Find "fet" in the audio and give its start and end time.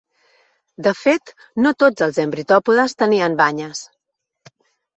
1.01-1.33